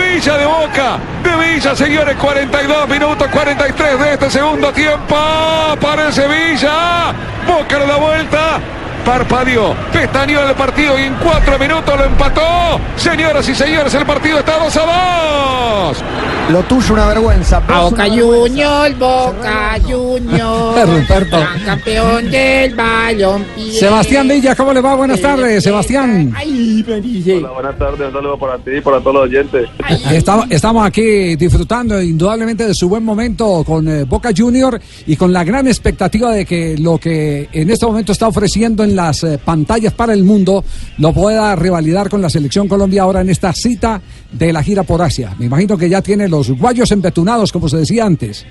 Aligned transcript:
De 0.00 0.14
Villa, 0.14 0.38
de 0.38 0.46
Boca. 0.46 0.98
De 1.22 1.36
Villa, 1.36 1.76
señores. 1.76 2.16
42 2.16 2.88
minutos, 2.88 3.28
43 3.28 3.98
de 3.98 4.12
este 4.14 4.30
segundo 4.30 4.72
tiempo. 4.72 5.16
Aparece 5.16 6.26
Villa. 6.26 7.12
Boca 7.46 7.78
le 7.78 7.86
da 7.86 7.96
vuelta. 7.96 8.60
Parpadeó, 9.04 9.74
pestañeó 9.92 10.46
el 10.46 10.54
partido 10.54 10.98
y 10.98 11.04
en 11.04 11.14
cuatro 11.14 11.58
minutos 11.58 11.98
lo 11.98 12.04
empató. 12.04 12.80
Señoras 12.96 13.48
y 13.48 13.54
señores, 13.54 13.92
el 13.94 14.04
partido 14.04 14.38
está 14.38 14.58
2 14.58 14.76
a 14.76 14.80
2. 14.80 15.09
Lo 16.50 16.64
tuyo 16.64 16.94
una 16.94 17.06
vergüenza. 17.06 17.58
A 17.68 17.82
vos 17.82 17.90
Boca. 17.92 18.08
Junior, 18.08 18.92
Boca 18.96 19.78
Junior, 19.86 20.74
campeón 21.64 22.28
del 22.28 22.74
balón. 22.74 23.46
Sebastián 23.78 24.26
Villa, 24.26 24.56
¿cómo 24.56 24.72
le 24.72 24.80
va? 24.80 24.96
Buenas 24.96 25.20
tardes, 25.20 25.62
Sebastián. 25.62 26.32
Ay. 26.36 26.84
Hola, 26.88 27.50
buenas 27.50 27.78
tardes, 27.78 28.00
un 28.00 28.12
saludo 28.12 28.38
para 28.38 28.58
ti 28.58 28.70
y 28.78 28.80
para 28.80 28.98
todos 29.00 29.14
los 29.14 29.24
oyentes. 29.24 29.68
Estamos, 30.10 30.46
estamos 30.50 30.86
aquí 30.86 31.36
disfrutando 31.36 32.02
indudablemente 32.02 32.66
de 32.66 32.74
su 32.74 32.88
buen 32.88 33.04
momento 33.04 33.62
con 33.64 33.86
eh, 33.86 34.04
Boca 34.04 34.30
Junior 34.36 34.80
y 35.06 35.14
con 35.14 35.32
la 35.32 35.44
gran 35.44 35.68
expectativa 35.68 36.32
de 36.32 36.44
que 36.44 36.76
lo 36.78 36.98
que 36.98 37.48
en 37.52 37.70
este 37.70 37.86
momento 37.86 38.12
está 38.12 38.26
ofreciendo 38.26 38.82
en 38.82 38.96
las 38.96 39.22
eh, 39.22 39.38
pantallas 39.44 39.92
para 39.92 40.14
el 40.14 40.24
mundo 40.24 40.64
lo 40.98 41.12
pueda 41.12 41.54
revalidar 41.54 42.08
con 42.08 42.22
la 42.22 42.30
selección 42.30 42.66
Colombia 42.66 43.02
ahora 43.02 43.20
en 43.20 43.30
esta 43.30 43.52
cita 43.52 44.00
de 44.32 44.52
la 44.52 44.62
gira 44.62 44.82
por 44.82 45.02
Asia. 45.02 45.34
Me 45.38 45.46
imagino 45.46 45.76
que 45.76 45.88
ya 45.88 46.02
tiene 46.02 46.28
los 46.28 46.39
guayos 46.48 46.90
embetunados, 46.92 47.52
como 47.52 47.68
se 47.68 47.76
decía 47.78 48.06
antes. 48.06 48.46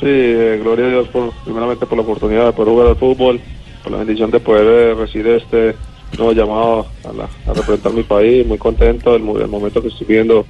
Sí, 0.00 0.06
eh, 0.08 0.58
gloria 0.62 0.86
a 0.86 0.88
Dios 0.88 1.08
por, 1.08 1.32
primeramente 1.44 1.86
por 1.86 1.96
la 1.96 2.02
oportunidad 2.02 2.46
de 2.46 2.52
poder 2.52 2.72
jugar 2.72 2.86
al 2.88 2.96
fútbol, 2.96 3.40
por 3.84 3.92
la 3.92 3.98
bendición 3.98 4.30
de 4.30 4.40
poder 4.40 4.66
eh, 4.66 4.94
recibir 4.94 5.28
este 5.28 5.76
nuevo 6.18 6.32
llamado 6.32 6.86
a, 7.04 7.12
la- 7.12 7.28
a 7.50 7.54
representar 7.54 7.92
mi 7.92 8.02
país, 8.02 8.44
muy 8.46 8.58
contento 8.58 9.12
del 9.12 9.22
momento 9.22 9.80
que 9.80 9.88
estoy 9.88 10.06
viviendo 10.08 10.44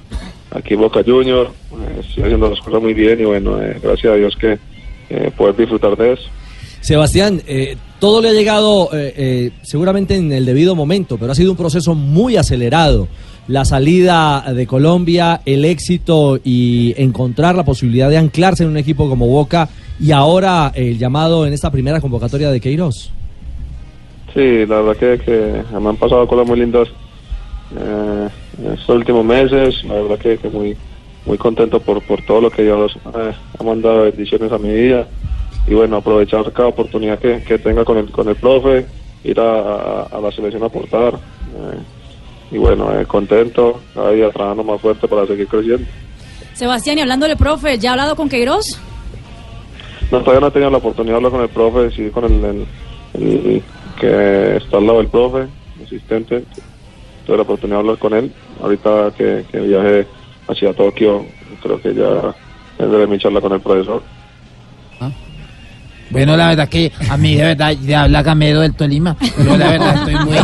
aquí 0.51 0.73
en 0.73 0.79
Boca 0.81 1.01
Junior, 1.05 1.49
eh, 1.71 2.01
estoy 2.07 2.23
haciendo 2.23 2.49
las 2.49 2.59
cosas 2.61 2.81
muy 2.81 2.93
bien 2.93 3.19
y 3.21 3.25
bueno, 3.25 3.61
eh, 3.61 3.77
gracias 3.81 4.13
a 4.13 4.15
Dios 4.15 4.35
que 4.35 4.57
eh, 5.09 5.31
poder 5.37 5.55
disfrutar 5.55 5.95
de 5.97 6.13
eso. 6.13 6.23
Sebastián, 6.81 7.41
eh, 7.47 7.77
todo 7.99 8.21
le 8.21 8.29
ha 8.29 8.33
llegado 8.33 8.89
eh, 8.91 9.13
eh, 9.15 9.51
seguramente 9.61 10.15
en 10.15 10.31
el 10.33 10.45
debido 10.45 10.75
momento, 10.75 11.17
pero 11.17 11.31
ha 11.31 11.35
sido 11.35 11.51
un 11.51 11.57
proceso 11.57 11.93
muy 11.95 12.35
acelerado. 12.37 13.07
La 13.47 13.65
salida 13.65 14.41
de 14.53 14.65
Colombia, 14.67 15.41
el 15.45 15.65
éxito 15.65 16.39
y 16.43 16.93
encontrar 16.97 17.55
la 17.55 17.65
posibilidad 17.65 18.09
de 18.09 18.17
anclarse 18.17 18.63
en 18.63 18.69
un 18.69 18.77
equipo 18.77 19.09
como 19.09 19.27
Boca 19.27 19.67
y 19.99 20.11
ahora 20.11 20.71
el 20.75 20.97
llamado 20.97 21.45
en 21.45 21.51
esta 21.53 21.69
primera 21.69 21.99
convocatoria 21.99 22.49
de 22.51 22.61
Queiroz. 22.61 23.11
Sí, 24.33 24.65
la 24.65 24.81
verdad 24.81 24.95
que, 25.19 25.63
me 25.79 25.89
han 25.89 25.97
pasado 25.97 26.25
cosas 26.27 26.47
muy 26.47 26.59
lindas 26.59 26.87
eh, 27.77 28.29
en 28.63 28.73
estos 28.73 28.95
últimos 28.95 29.25
meses. 29.25 29.83
La 29.83 29.95
verdad 29.95 30.17
que, 30.17 30.39
muy 30.49 30.75
muy 31.25 31.37
contento 31.37 31.79
por, 31.79 32.01
por 32.05 32.21
todo 32.25 32.41
lo 32.41 32.49
que 32.49 32.63
Dios 32.63 32.97
eh, 33.15 33.31
ha 33.59 33.63
mandado 33.63 34.03
bendiciones 34.03 34.51
a 34.51 34.57
mi 34.57 34.73
vida. 34.73 35.07
Y 35.67 35.73
bueno, 35.73 35.97
aprovechar 35.97 36.51
cada 36.51 36.67
oportunidad 36.69 37.19
que, 37.19 37.41
que 37.43 37.57
tenga 37.59 37.85
con 37.85 37.97
el, 37.97 38.09
con 38.11 38.27
el 38.27 38.35
profe, 38.35 38.85
ir 39.23 39.39
a, 39.39 39.43
a- 39.59 40.03
a 40.11 40.19
la 40.21 40.31
selección 40.31 40.63
a 40.63 40.65
aportar. 40.67 41.13
eh, 41.13 41.77
y 42.51 42.57
bueno, 42.57 42.99
eh, 42.99 43.05
contento, 43.05 43.81
cada 43.93 44.11
día 44.11 44.29
trabajando 44.31 44.63
más 44.63 44.79
fuerte 44.81 45.07
para 45.07 45.25
seguir 45.27 45.47
creciendo. 45.47 45.85
Sebastián, 46.53 46.97
y 46.97 47.01
hablándole, 47.01 47.35
profe, 47.35 47.77
¿ya 47.79 47.89
ha 47.89 47.93
hablado 47.93 48.15
con 48.15 48.29
Queiroz? 48.29 48.79
No, 50.11 50.19
todavía 50.19 50.41
no 50.41 50.47
he 50.47 50.51
tenido 50.51 50.69
la 50.69 50.77
oportunidad 50.77 51.13
de 51.13 51.17
hablar 51.17 51.31
con 51.31 51.41
el 51.41 51.49
profe, 51.49 51.91
sí, 51.95 52.09
con 52.11 52.25
el, 52.25 52.45
el- 52.45 52.67
el 53.15 53.63
que 53.99 54.57
está 54.57 54.77
al 54.77 54.85
lado 54.87 54.99
del 54.99 55.07
profe, 55.07 55.47
asistente. 55.83 56.43
Tuve 57.25 57.37
la 57.37 57.43
oportunidad 57.43 57.77
de 57.77 57.81
hablar 57.81 57.97
con 57.97 58.13
él. 58.13 58.31
Ahorita 58.61 59.11
que, 59.17 59.45
que 59.51 59.59
viaje 59.61 60.07
hacia 60.47 60.73
Tokio, 60.73 61.25
creo 61.61 61.81
que 61.81 61.93
ya 61.95 62.35
tendré 62.77 63.07
mi 63.07 63.17
charla 63.17 63.39
con 63.41 63.53
el 63.53 63.61
profesor. 63.61 64.03
Bueno, 66.13 66.37
la 66.37 66.47
verdad 66.49 66.69
que 66.69 66.91
a 67.09 67.17
mí 67.17 67.35
de 67.35 67.43
verdad 67.43 67.75
le 67.83 67.95
habla 67.95 68.23
Gamero 68.23 68.61
del 68.61 68.73
Tolima. 68.73 69.15
Pero 69.37 69.57
la 69.57 69.69
verdad 69.71 69.95
estoy 69.97 70.13
muy, 70.25 70.37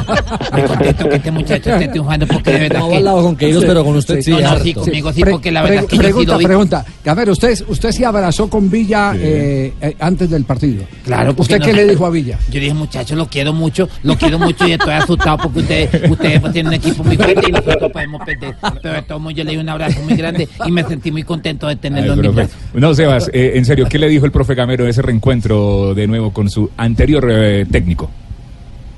muy 0.52 0.62
contento 0.68 1.10
que 1.10 1.16
este 1.16 1.32
muchacho 1.32 1.70
esté 1.74 1.88
triunfando 1.88 2.28
porque 2.28 2.52
de 2.52 2.60
verdad 2.60 2.80
No 2.80 2.90
que... 2.90 2.98
hablado 2.98 3.22
con 3.24 3.36
Queiroz, 3.36 3.64
pero 3.66 3.84
con 3.86 3.96
usted 3.96 4.22
sí. 4.22 4.32
No, 4.32 4.40
no, 4.42 4.60
sí, 4.60 4.74
conmigo 4.74 5.14
sí, 5.14 5.24
porque 5.30 5.52
la 5.52 5.62
verdad 5.62 5.84
es 5.84 5.86
que 5.90 5.96
yo 5.96 6.02
he 6.02 6.06
pregunta, 6.06 6.26
sido... 6.32 6.38
vi- 6.40 6.46
pregunta. 6.46 6.86
A 7.06 7.14
ver, 7.14 7.30
usted, 7.30 7.58
usted 7.68 7.92
se 7.92 8.06
abrazó 8.06 8.50
con 8.50 8.70
Villa 8.70 9.14
eh, 9.16 9.74
eh, 9.82 9.96
antes 10.00 10.30
del 10.30 10.44
partido. 10.44 10.84
Claro, 11.06 11.36
porque 11.36 11.54
¿Usted 11.56 11.60
no- 11.60 11.66
qué 11.66 11.74
le 11.74 11.88
dijo 11.88 12.06
a 12.06 12.10
Villa? 12.10 12.38
Yo 12.52 12.60
dije, 12.60 12.74
muchachos, 12.74 13.18
lo 13.18 13.28
quiero 13.28 13.54
mucho, 13.54 13.88
lo 14.04 14.16
quiero 14.18 14.40
mucho 14.40 14.68
y 14.68 14.74
estoy 14.74 14.94
asustado 14.94 15.38
porque 15.38 15.60
ustedes, 15.60 16.10
ustedes 16.12 16.40
pues, 16.40 16.54
tienen 16.54 16.68
un 16.70 16.74
equipo 16.76 17.04
muy 17.04 17.16
fuerte 17.18 17.48
y 17.48 17.52
nosotros 17.52 17.92
podemos 17.92 18.22
perder. 18.26 18.56
Pero 18.82 18.94
de 18.96 19.02
todos 19.04 19.22
modos 19.22 19.36
yo 19.38 19.44
le 19.44 19.52
di 19.52 19.58
un 19.58 19.70
abrazo 19.70 20.00
muy 20.02 20.16
grande 20.16 20.48
y 20.66 20.72
me 20.72 20.84
sentí 20.84 21.12
muy 21.12 21.24
contento 21.24 21.68
de 21.68 21.76
tenerlo 21.76 22.14
en 22.14 22.22
mi 22.22 22.28
brazo. 22.30 22.52
No, 22.74 22.94
Sebas, 22.94 23.30
eh, 23.34 23.54
en 23.56 23.66
serio, 23.66 23.88
¿qué 23.90 24.00
le 24.00 24.08
dijo 24.10 24.26
el 24.26 24.32
profe 24.32 24.56
Gamero 24.56 24.84
de 24.86 24.92
ese 24.92 25.02
reencuentro 25.02 25.59
de 25.96 26.08
nuevo 26.08 26.32
con 26.32 26.50
su 26.50 26.70
anterior 26.78 27.28
eh, 27.30 27.66
técnico? 27.70 28.10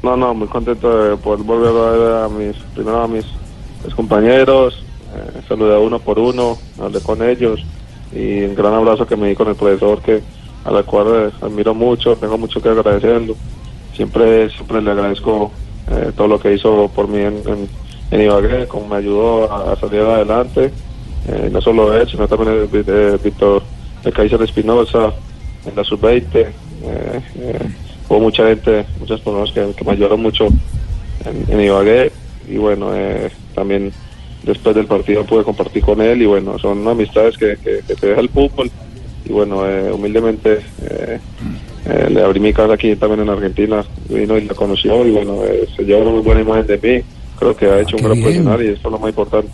No, 0.04 0.18
no, 0.18 0.34
muy 0.34 0.48
contento 0.48 1.04
de 1.04 1.18
poder 1.18 1.44
volver 1.44 1.70
a 1.70 1.92
ver 1.92 2.24
a 2.24 2.30
mis, 2.30 2.56
primero 2.74 3.04
a 3.04 3.08
mis, 3.08 3.26
compañeros, 3.96 4.84
eh, 5.16 5.42
saludé 5.48 5.78
uno 5.78 6.00
por 6.00 6.18
uno, 6.18 6.58
hablé 6.80 7.00
con 7.02 7.22
ellos 7.22 7.64
y 8.12 8.44
un 8.44 8.56
gran 8.56 8.74
abrazo 8.74 9.06
que 9.06 9.16
me 9.16 9.30
di 9.30 9.36
con 9.36 9.48
el 9.48 9.56
profesor 9.56 10.02
que 10.02 10.22
a 10.66 10.72
la 10.72 10.82
cual 10.84 11.08
eh, 11.08 11.32
admiro 11.42 11.76
mucho, 11.76 12.16
tengo 12.16 12.38
mucho 12.38 12.62
que 12.62 12.70
agradecerlo. 12.70 13.36
Siempre, 13.96 14.50
siempre 14.50 14.82
le 14.82 14.92
agradezco 14.92 15.52
eh, 15.92 16.12
todo 16.16 16.28
lo 16.28 16.40
que 16.40 16.56
hizo 16.56 16.90
por 16.96 17.08
mí 17.08 17.20
en, 17.20 17.44
en, 18.12 18.22
Ibagué, 18.22 18.68
como 18.68 18.88
me 18.88 18.96
ayudó 18.98 19.52
a, 19.54 19.76
salir 19.76 20.02
adelante. 20.02 20.72
No 21.52 21.62
solo 21.62 21.94
él, 21.96 22.10
sino 22.10 22.28
también 22.28 22.68
Víctor 23.24 23.62
el 24.04 24.12
Kaiser 24.12 24.42
Espinosa 24.42 25.14
en 25.66 25.76
la 25.76 25.84
sub-20. 25.84 26.26
eh, 26.36 26.52
eh, 26.84 27.60
hubo 28.10 28.20
mucha 28.20 28.48
gente, 28.48 28.86
muchas 29.00 29.20
personas 29.22 29.52
que, 29.52 29.74
que 29.76 29.86
me 29.86 29.92
ayudaron 29.92 30.22
mucho 30.22 30.48
en, 31.26 31.46
en 31.54 31.62
Ibagué 31.62 32.12
y 32.50 32.58
bueno, 32.58 32.92
eh, 32.96 33.30
también 33.56 33.92
después 34.44 34.76
del 34.76 34.88
partido 34.88 35.24
pude 35.26 35.44
compartir 35.44 35.84
con 35.84 36.02
él 36.02 36.22
y 36.22 36.26
bueno, 36.26 36.58
son 36.60 36.86
amistades 36.88 37.38
que, 37.38 37.56
que, 37.64 37.82
que 37.88 37.96
te 37.96 38.08
deja 38.08 38.22
el 38.22 38.30
fútbol 38.30 38.70
y 39.26 39.32
bueno, 39.32 39.68
eh, 39.70 39.92
humildemente 39.92 40.60
le 42.10 42.22
abrí 42.22 42.40
mi 42.40 42.54
casa 42.54 42.74
aquí 42.74 42.96
también 42.96 43.22
en 43.22 43.30
Argentina, 43.30 43.84
vino 44.10 44.38
y 44.38 44.46
la 44.46 44.54
conoció 44.54 45.06
y 45.06 45.12
bueno, 45.12 45.44
eh, 45.46 45.68
se 45.76 45.84
lleva 45.84 46.02
una 46.02 46.12
muy 46.12 46.22
buena 46.22 46.42
imagen 46.42 46.68
de 46.68 46.78
mí, 46.78 47.04
creo 47.38 47.56
que 47.56 47.66
ha 47.66 47.80
hecho 47.80 47.96
un 47.98 48.04
qué 48.04 48.08
gran 48.08 48.18
bien. 48.20 48.24
profesional 48.24 48.62
y 48.64 48.68
eso 48.68 48.88
es 48.88 48.92
lo 48.92 49.00
más 49.00 49.10
importante. 49.10 49.50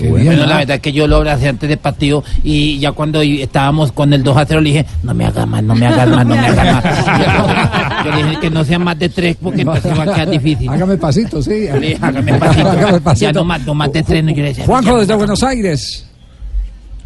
Qué 0.00 0.10
bien, 0.10 0.24
Bueno, 0.24 0.46
la 0.46 0.56
verdad 0.56 0.76
es 0.76 0.82
que 0.82 0.92
yo 0.92 1.06
lo 1.06 1.16
abracé 1.16 1.48
antes 1.48 1.68
del 1.68 1.76
partido 1.76 2.24
y 2.42 2.78
ya 2.78 2.92
cuando 2.92 3.20
estábamos 3.20 3.92
con 3.92 4.10
el 4.14 4.22
2 4.22 4.34
a 4.34 4.46
0 4.46 4.60
le 4.62 4.70
dije, 4.70 4.86
no 5.02 5.12
me 5.12 5.26
hagas 5.26 5.46
más, 5.46 5.62
no 5.62 5.74
me 5.74 5.86
hagas 5.86 6.08
más, 6.08 6.26
no 6.26 6.34
me 6.34 6.46
hagas 6.46 6.84
más. 6.84 8.04
Yo 8.04 8.10
le 8.12 8.24
dije 8.24 8.40
que 8.40 8.50
no 8.50 8.64
sean 8.64 8.82
más 8.82 8.98
de 8.98 9.10
tres 9.10 9.36
porque 9.42 9.60
entonces 9.60 9.98
va 9.98 10.04
a 10.04 10.14
quedar 10.14 10.30
difícil. 10.30 10.70
Hágame 10.70 10.96
pasito, 10.96 11.42
sí. 11.42 11.50
Dije, 11.50 11.98
hágame 12.00 12.32
pasito. 12.32 12.68
Hágame 12.70 13.00
pasito. 13.02 13.26
Ya 13.26 13.32
no 13.32 13.44
más, 13.44 13.66
no 13.66 13.74
más 13.74 13.92
de 13.92 14.02
tres. 14.02 14.24
No, 14.24 14.32
decía, 14.32 14.64
Juanjo 14.64 14.98
desde 14.98 15.12
no. 15.12 15.18
Buenos 15.18 15.42
Aires. 15.42 16.06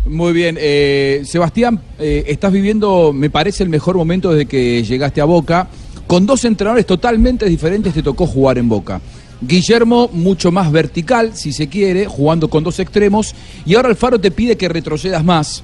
Muy 0.06 0.32
bien, 0.32 0.56
eh, 0.60 1.22
Sebastián, 1.24 1.80
eh, 1.98 2.24
estás 2.28 2.52
viviendo, 2.52 3.12
me 3.12 3.28
parece, 3.28 3.64
el 3.64 3.70
mejor 3.70 3.96
momento 3.96 4.30
desde 4.30 4.46
que 4.46 4.84
llegaste 4.84 5.20
a 5.20 5.24
Boca. 5.24 5.66
Con 6.06 6.26
dos 6.26 6.44
entrenadores 6.44 6.86
totalmente 6.86 7.46
diferentes 7.46 7.92
te 7.92 8.02
tocó 8.02 8.26
jugar 8.26 8.58
en 8.58 8.68
Boca. 8.68 9.00
Guillermo, 9.46 10.08
mucho 10.12 10.50
más 10.50 10.70
vertical, 10.72 11.34
si 11.34 11.52
se 11.52 11.68
quiere, 11.68 12.06
jugando 12.06 12.48
con 12.48 12.64
dos 12.64 12.78
extremos. 12.80 13.34
Y 13.64 13.74
ahora 13.74 13.88
Alfaro 13.88 14.18
te 14.18 14.30
pide 14.30 14.56
que 14.56 14.68
retrocedas 14.68 15.24
más. 15.24 15.62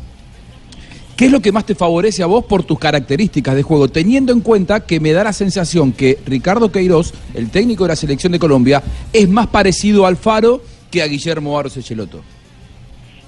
¿Qué 1.16 1.26
es 1.26 1.32
lo 1.32 1.40
que 1.40 1.52
más 1.52 1.66
te 1.66 1.74
favorece 1.74 2.22
a 2.22 2.26
vos 2.26 2.46
por 2.46 2.62
tus 2.62 2.78
características 2.78 3.54
de 3.54 3.62
juego? 3.62 3.88
Teniendo 3.88 4.32
en 4.32 4.40
cuenta 4.40 4.80
que 4.80 5.00
me 5.00 5.12
da 5.12 5.22
la 5.22 5.34
sensación 5.34 5.92
que 5.92 6.18
Ricardo 6.24 6.72
Queiroz, 6.72 7.12
el 7.34 7.50
técnico 7.50 7.84
de 7.84 7.88
la 7.88 7.96
selección 7.96 8.32
de 8.32 8.38
Colombia, 8.38 8.82
es 9.12 9.28
más 9.28 9.46
parecido 9.48 10.06
a 10.06 10.08
Alfaro 10.08 10.62
que 10.90 11.02
a 11.02 11.06
Guillermo 11.06 11.52
Barros 11.52 11.76
Echeloto. 11.76 12.22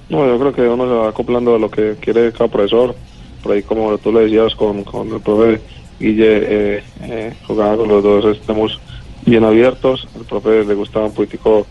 No, 0.08 0.26
yo 0.26 0.38
creo 0.38 0.54
que 0.54 0.62
uno 0.62 0.84
se 0.84 0.94
va 0.94 1.08
acoplando 1.10 1.54
a 1.54 1.58
lo 1.58 1.70
que 1.70 1.96
quiere 2.00 2.32
cada 2.32 2.48
profesor. 2.48 2.94
Por 3.42 3.52
ahí, 3.52 3.62
como 3.62 3.98
tú 3.98 4.12
le 4.12 4.20
decías 4.20 4.54
con, 4.54 4.84
con 4.84 5.12
el 5.12 5.20
profe 5.20 5.60
Guille, 6.00 6.76
eh, 6.78 6.82
eh, 7.02 7.34
con 7.46 7.56
los 7.88 8.02
dos 8.02 8.36
extremos 8.36 8.80
bien 9.24 9.44
abiertos. 9.44 10.06
El 10.16 10.24
profe 10.24 10.64
le 10.64 10.74
gustaba 10.74 11.06
un 11.06 11.12
poquitico 11.12 11.66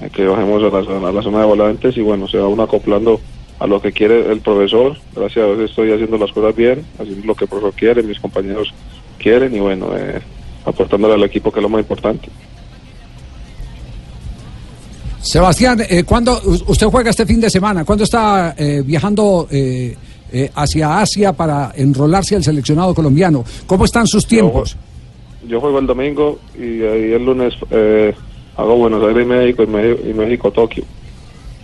eh, 0.00 0.10
que 0.10 0.26
bajemos 0.26 0.62
a 0.62 0.80
la, 0.80 1.08
a 1.08 1.12
la 1.12 1.22
zona 1.22 1.40
de 1.40 1.46
volantes 1.46 1.96
y 1.96 2.00
bueno, 2.00 2.28
se 2.28 2.38
va 2.38 2.48
uno 2.48 2.62
acoplando 2.62 3.20
a 3.58 3.66
lo 3.66 3.80
que 3.80 3.92
quiere 3.92 4.30
el 4.32 4.40
profesor. 4.40 4.96
Gracias 5.14 5.44
a 5.44 5.54
Dios 5.54 5.70
estoy 5.70 5.92
haciendo 5.92 6.16
las 6.18 6.32
cosas 6.32 6.56
bien, 6.56 6.84
haciendo 6.98 7.26
lo 7.26 7.34
que 7.34 7.44
el 7.44 7.50
profesor 7.50 7.74
quiere, 7.74 8.02
mis 8.02 8.18
compañeros 8.18 8.72
quieren 9.18 9.54
y 9.54 9.60
bueno, 9.60 9.96
eh, 9.96 10.20
aportándole 10.64 11.14
al 11.14 11.24
equipo 11.24 11.50
que 11.52 11.60
es 11.60 11.62
lo 11.62 11.68
más 11.68 11.80
importante. 11.80 12.28
Sebastián, 15.20 15.82
eh, 15.88 16.04
¿cuándo 16.04 16.40
usted 16.66 16.86
juega 16.86 17.10
este 17.10 17.26
fin 17.26 17.40
de 17.40 17.50
semana? 17.50 17.84
¿Cuándo 17.84 18.04
está 18.04 18.54
eh, 18.56 18.82
viajando 18.84 19.46
eh, 19.50 19.94
eh, 20.32 20.50
hacia 20.54 20.98
Asia 20.98 21.34
para 21.34 21.72
enrolarse 21.76 22.36
al 22.36 22.42
seleccionado 22.42 22.94
colombiano? 22.94 23.44
¿Cómo 23.66 23.84
están 23.84 24.06
sus 24.06 24.26
tiempos? 24.26 24.72
Yo 24.72 24.89
juego 25.48 25.78
el 25.78 25.86
domingo 25.86 26.38
y 26.56 26.82
ahí 26.82 27.12
el 27.12 27.24
lunes 27.24 27.54
eh, 27.70 28.14
hago 28.56 28.76
Buenos 28.76 29.02
Aires, 29.06 29.26
México 29.26 29.62
y 29.62 29.66
México, 29.66 30.00
y 30.08 30.12
México 30.12 30.50
Tokio. 30.50 30.84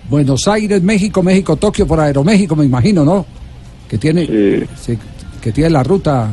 Buenos 0.08 0.46
Aires, 0.48 0.82
México, 0.82 1.22
México, 1.22 1.56
Tokio 1.56 1.86
por 1.86 2.00
Aeroméxico, 2.00 2.54
me 2.54 2.64
imagino, 2.64 3.04
¿no? 3.04 3.26
Que 3.88 3.98
tiene, 3.98 4.26
sí, 4.76 4.98
que 5.40 5.52
tiene 5.52 5.70
la 5.70 5.82
ruta 5.82 6.32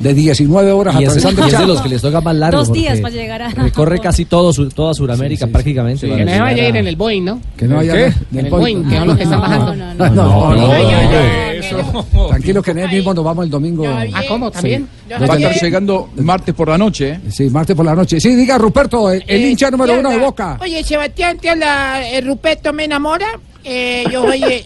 de 0.00 0.14
19 0.14 0.72
horas 0.72 0.94
Y 1.00 1.04
es, 1.04 1.08
atravesando 1.10 1.46
y 1.48 1.52
es 1.52 1.58
de 1.58 1.66
los 1.66 1.80
que 1.80 1.88
les 1.88 2.02
toca 2.02 2.20
más 2.20 2.34
largo. 2.36 2.58
Dos 2.58 2.72
días 2.72 3.00
para 3.00 3.14
llegar 3.14 3.42
a 3.42 3.48
Recorre 3.50 3.98
casi 4.00 4.24
todo 4.26 4.52
su- 4.52 4.68
toda 4.68 4.92
Sudamérica 4.94 5.46
prácticamente. 5.46 6.06
para 6.06 6.18
Que 6.18 6.24
no 6.36 6.42
vaya 6.44 6.62
a 6.64 6.68
ir 6.68 6.74
a- 6.76 6.78
en 6.80 6.86
el 6.86 6.96
Boeing, 6.96 7.22
¿no? 7.24 7.40
Que 7.56 7.66
no 7.66 7.78
haya 7.78 7.92
¿Qué? 7.92 8.04
en 8.06 8.38
En 8.38 8.44
el 8.46 8.50
Boeing, 8.50 8.84
que 8.88 8.96
son 8.98 9.06
los 9.08 9.16
que 9.16 9.22
están 9.22 9.40
bajando. 9.40 9.74
No, 9.76 10.10
no, 10.10 10.54
no. 10.54 12.28
Tranquilo 12.28 12.62
que 12.62 12.70
en 12.72 12.78
él 12.78 12.90
mismo 12.90 13.14
nos 13.14 13.24
vamos 13.24 13.44
el 13.44 13.50
domingo. 13.50 13.86
Ah, 13.88 14.04
¿cómo? 14.28 14.50
¿También? 14.50 14.88
Sí. 15.08 15.14
Va 15.14 15.34
a 15.34 15.36
estar 15.36 15.54
llegando 15.62 16.08
martes 16.16 16.54
por 16.54 16.68
la 16.68 16.78
noche. 16.78 17.20
Sí, 17.30 17.48
martes 17.50 17.74
por 17.76 17.84
la 17.84 17.94
noche. 17.94 18.20
Sí, 18.20 18.34
diga 18.34 18.58
Ruperto, 18.58 19.10
el, 19.10 19.22
el 19.26 19.42
Eh, 19.44 19.50
hincha 19.50 19.70
número 19.70 19.98
uno 19.98 20.10
de 20.10 20.18
Boca. 20.18 20.58
Oye, 20.60 20.82
Sebastián, 20.84 21.38
te 21.38 21.50
habla 21.50 22.02
eh, 22.08 22.20
Ruperto 22.20 22.72
me 22.72 22.84
enamora. 22.84 23.26
Eh, 23.68 24.04
yo 24.12 24.22
soy. 24.22 24.44
eh, 24.44 24.64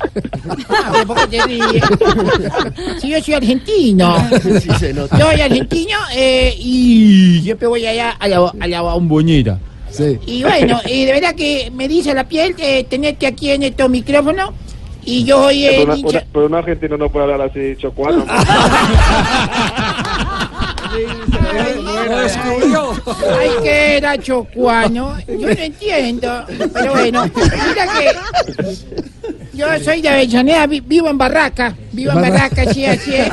ah. 0.69 1.05
Sí, 3.00 3.08
yo 3.08 3.20
soy 3.23 3.35
argentino. 3.35 4.14
Yo 5.19 5.31
soy 5.31 5.41
argentino 5.41 5.97
eh, 6.14 6.55
y 6.58 7.41
siempre 7.43 7.67
voy 7.67 7.87
allá 7.87 8.11
a 8.19 8.29
la, 8.29 8.52
a 8.61 8.67
la 8.67 8.81
bombonera. 8.82 9.58
Sí. 9.91 10.19
Y 10.26 10.43
bueno, 10.43 10.81
y 10.87 11.06
de 11.06 11.12
verdad 11.12 11.35
que 11.35 11.70
me 11.75 11.88
dice 11.88 12.12
la 12.14 12.25
piel 12.25 12.55
eh, 12.58 12.85
tenerte 12.85 13.26
aquí 13.26 13.50
en 13.50 13.62
estos 13.62 13.88
micrófonos. 13.88 14.50
Y 15.02 15.25
yo 15.25 15.44
soy 15.44 15.64
Pero 15.67 15.85
una- 15.85 15.97
hincha- 15.97 16.08
una- 16.11 16.25
pero 16.32 16.47
un 16.47 16.55
argentino 16.55 16.97
no 16.99 17.08
puede 17.08 17.32
hablar 17.32 17.49
así, 17.50 17.75
chocuano. 17.79 18.25
Ay, 23.38 23.50
que 23.62 23.97
era 23.97 24.17
chocuano. 24.19 25.17
Yo 25.26 25.37
no 25.38 25.49
entiendo. 25.49 26.44
Pero 26.73 26.93
bueno, 26.93 27.25
mira 27.69 27.87
que 27.99 28.76
yo 29.52 29.67
soy 29.85 30.00
de 30.00 30.08
Avellaneda, 30.08 30.67
vi- 30.67 30.81
vivo 30.81 31.08
en 31.11 31.19
Barraca. 31.19 31.76
Vivo 31.93 32.12
en 32.12 32.20
Barraca, 32.23 32.73
sí, 32.73 32.85
así 32.87 33.14
es. 33.14 33.29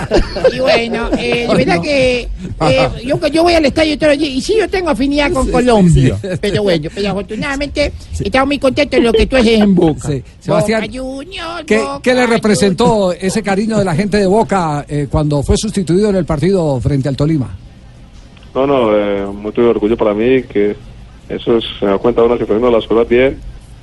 Y 0.53 0.59
bueno, 0.59 1.09
eh, 1.17 1.47
de 1.49 1.55
verdad 1.55 1.81
que 1.81 2.27
eh, 2.61 2.89
yo, 3.05 3.27
yo 3.27 3.43
voy 3.43 3.53
al 3.53 3.65
estadio 3.65 3.97
todos 3.97 4.13
los 4.13 4.19
días. 4.21 4.33
Y 4.35 4.41
sí, 4.41 4.55
yo 4.57 4.67
tengo 4.69 4.89
afinidad 4.89 5.31
con 5.31 5.49
Colombia. 5.49 6.17
Pero 6.41 6.63
bueno, 6.63 6.89
pero 6.93 7.09
afortunadamente 7.11 7.93
estamos 8.19 8.47
muy 8.47 8.59
contentos 8.59 8.99
de 8.99 9.03
lo 9.05 9.13
que 9.13 9.25
tú 9.27 9.37
haces 9.37 9.59
en 9.61 9.73
Boca. 9.75 10.09
Sebastián, 10.39 10.81
Boca 10.81 10.93
Junior, 10.99 11.65
¿Qué, 11.65 11.77
Boca 11.77 11.99
qué 12.03 12.13
le 12.13 12.27
representó 12.27 13.13
ese 13.13 13.41
cariño 13.41 13.77
de 13.77 13.85
la 13.85 13.95
gente 13.95 14.17
de 14.17 14.27
Boca 14.27 14.85
eh, 14.89 15.07
cuando 15.09 15.41
fue 15.43 15.55
sustituido 15.57 16.09
en 16.09 16.17
el 16.17 16.25
partido 16.25 16.79
frente 16.81 17.07
al 17.07 17.15
Tolima? 17.15 17.55
No, 18.57 18.65
no, 18.65 18.97
eh, 18.97 19.23
mucho 19.27 19.69
orgullo 19.69 19.95
para 19.95 20.15
mí 20.15 20.41
que 20.41 20.75
eso 21.29 21.57
es, 21.57 21.65
se 21.79 21.85
da 21.85 21.99
cuenta 21.99 22.23
uno 22.23 22.37
que 22.37 22.41
está 22.41 22.55
haciendo 22.55 22.75
las 22.75 22.87
cosas 22.87 23.07
bien 23.07 23.39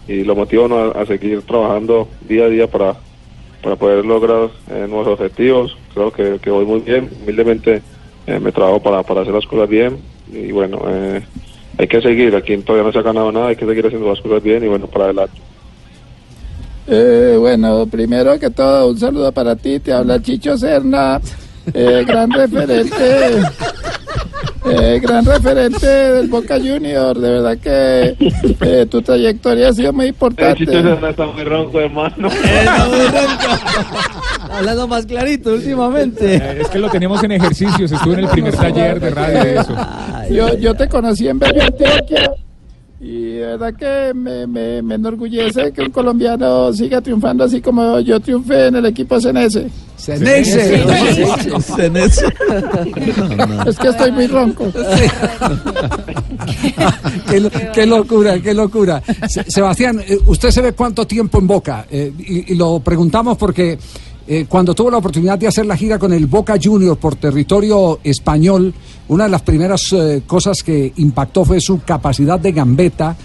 y 0.09 0.25
lo 0.25 0.35
motiva 0.35 0.65
a 0.65 0.67
uno 0.67 0.79
a, 0.79 1.01
a 1.01 1.07
seguir 1.07 1.43
trabajando 1.43 2.09
día 2.29 2.47
a 2.47 2.49
día 2.49 2.67
para, 2.67 2.97
para 3.63 3.77
poder 3.77 4.05
lograr 4.05 4.51
eh, 4.69 4.87
nuevos 4.89 5.07
objetivos. 5.07 5.77
Creo 5.95 6.11
que, 6.11 6.41
que 6.43 6.51
voy 6.51 6.65
muy 6.65 6.81
bien, 6.81 7.09
humildemente 7.23 7.83
eh, 8.27 8.41
me 8.41 8.51
trabajo 8.51 8.83
para, 8.83 9.05
para 9.05 9.21
hacer 9.21 9.33
las 9.33 9.47
cosas 9.47 9.69
bien 9.69 9.97
y 10.33 10.51
bueno, 10.51 10.83
eh, 10.89 11.23
hay 11.79 11.87
que 11.87 12.03
seguir, 12.03 12.35
aquí 12.35 12.57
todavía 12.57 12.85
no 12.85 12.93
se 12.93 12.99
ha 12.99 13.03
ganado 13.03 13.31
nada, 13.31 13.47
hay 13.51 13.57
que 13.57 13.67
seguir 13.67 13.87
haciendo 13.87 14.09
las 14.09 14.21
cosas 14.21 14.43
bien 14.43 14.65
y 14.65 14.67
bueno, 14.67 14.89
para 14.89 15.05
adelante. 15.05 15.41
Eh, 16.89 17.37
bueno, 17.39 17.87
primero 17.87 18.41
que 18.41 18.51
todo, 18.51 18.89
un 18.91 18.99
saludo 18.99 19.31
para 19.31 19.55
ti. 19.55 19.79
Te 19.79 19.93
habla 19.93 20.21
Chicho 20.21 20.59
Serna, 20.59 21.21
eh, 21.73 22.05
gran 22.07 22.31
referente, 22.31 22.97
eh, 24.65 24.99
gran 25.01 25.25
referente 25.25 25.87
del 25.87 26.29
Boca 26.29 26.57
Junior. 26.59 27.19
De 27.19 27.31
verdad 27.31 27.59
que 27.59 28.17
eh, 28.61 28.87
tu 28.91 29.01
trayectoria 29.03 29.69
ha 29.69 29.73
sido 29.73 29.93
muy 29.93 30.07
importante. 30.07 30.65
está 30.65 31.27
muy 31.27 31.45
ronco, 31.45 31.81
hermano. 31.81 32.29
Hablando 34.51 34.89
más 34.89 35.07
clarito 35.07 35.53
últimamente. 35.55 36.37
Eh, 36.37 36.59
Es 36.63 36.69
que 36.69 36.79
lo 36.79 36.89
tenemos 36.91 37.23
en 37.25 37.33
ejercicios, 37.33 37.91
estuve 37.91 38.15
en 38.15 38.21
el 38.21 38.29
primer 38.29 38.55
taller 38.55 39.01
de 39.01 39.11
radio 39.11 39.45
de 39.45 39.57
eso. 39.57 39.77
Yo, 40.31 40.55
yo 40.59 40.75
te 40.75 40.89
conocí 40.89 41.29
en 41.29 41.39
Bello 41.39 41.63
Antioquia 41.63 42.31
y 43.01 43.33
de 43.35 43.41
verdad 43.57 43.75
que 43.75 44.15
me, 44.15 44.47
me, 44.47 44.81
me 44.81 44.95
enorgullece 44.95 45.73
que 45.73 45.83
un 45.83 45.91
colombiano 45.91 46.73
siga 46.73 47.01
triunfando 47.03 47.45
así 47.45 47.61
como 47.61 48.01
yo 48.01 48.19
triunfé 48.21 48.69
en 48.69 48.77
el 48.77 48.87
equipo 48.87 49.21
Cenese. 49.21 49.67
Ceneice. 50.05 50.85
Ceneice. 51.77 52.23
Es 53.67 53.79
que 53.79 53.89
estoy 53.89 54.13
muy 54.13 54.27
ronco. 54.27 54.67
qué, 57.29 57.41
lo- 57.41 57.51
qué 57.73 57.87
locura, 57.87 58.39
qué 58.41 58.55
locura. 58.55 59.03
Se- 59.29 59.45
Sebastián, 59.51 60.01
eh, 60.07 60.19
usted 60.27 60.51
se 60.51 60.61
ve 60.63 60.73
cuánto 60.73 61.07
tiempo 61.07 61.39
en 61.39 61.47
Boca 61.47 61.87
Eh, 61.91 62.13
y, 62.19 62.53
y 62.53 62.57
lo 62.57 62.81
preguntamos 62.81 63.37
porque 63.39 63.79
eh, 64.27 64.47
cuando 64.49 64.75
tuvo 64.75 64.91
la 64.91 64.99
oportunidad 64.99 65.39
de 65.39 65.47
hacer 65.49 65.67
la 65.67 65.77
gira 65.77 65.99
con 65.99 66.13
el 66.13 66.27
Boca 66.27 66.55
Junior 66.63 66.97
por 66.97 67.17
territorio 67.17 68.01
español, 68.05 68.73
una 69.09 69.25
de 69.25 69.31
las 69.31 69.43
primeras 69.43 69.83
eh, 69.93 70.23
cosas 70.27 70.63
que 70.63 70.93
impactó 70.97 71.45
fue 71.45 71.61
su 71.61 71.81
capacidad 71.83 72.39
de 72.41 72.53
gambeta. 72.53 73.17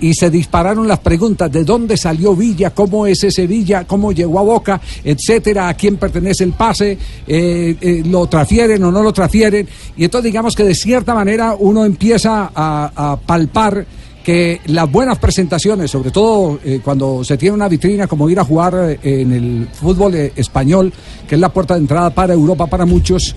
Y 0.00 0.14
se 0.14 0.30
dispararon 0.30 0.86
las 0.86 0.98
preguntas 0.98 1.50
de 1.50 1.64
dónde 1.64 1.96
salió 1.96 2.34
Villa, 2.34 2.70
cómo 2.70 3.06
es 3.06 3.24
ese 3.24 3.46
Villa, 3.46 3.84
cómo 3.84 4.12
llegó 4.12 4.38
a 4.38 4.42
Boca, 4.42 4.80
etcétera, 5.02 5.68
a 5.68 5.74
quién 5.74 5.96
pertenece 5.96 6.44
el 6.44 6.52
pase, 6.52 6.98
eh, 7.26 7.76
eh, 7.80 8.02
lo 8.04 8.26
transfieren 8.26 8.82
o 8.84 8.92
no 8.92 9.02
lo 9.02 9.12
transfieren. 9.12 9.66
Y 9.96 10.04
entonces 10.04 10.30
digamos 10.30 10.54
que 10.54 10.64
de 10.64 10.74
cierta 10.74 11.14
manera 11.14 11.56
uno 11.58 11.84
empieza 11.84 12.50
a, 12.54 13.18
palpar 13.26 13.86
que 14.22 14.60
las 14.66 14.90
buenas 14.90 15.18
presentaciones, 15.18 15.90
sobre 15.90 16.10
todo 16.10 16.58
eh, 16.64 16.80
cuando 16.82 17.22
se 17.22 17.36
tiene 17.36 17.54
una 17.54 17.68
vitrina 17.68 18.08
como 18.08 18.28
ir 18.28 18.40
a 18.40 18.44
jugar 18.44 18.74
eh, 18.74 18.98
en 19.02 19.32
el 19.32 19.68
fútbol 19.72 20.14
español, 20.14 20.92
que 21.28 21.36
es 21.36 21.40
la 21.40 21.52
puerta 21.52 21.74
de 21.74 21.80
entrada 21.80 22.10
para 22.10 22.34
Europa 22.34 22.66
para 22.66 22.84
muchos, 22.84 23.34